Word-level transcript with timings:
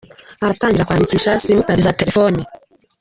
Haratangira 0.41 0.87
kwandikisha 0.87 1.39
simukadi 1.43 1.81
za 1.85 1.97
telefone 1.99 2.39